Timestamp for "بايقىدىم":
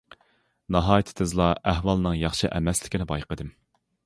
3.15-3.55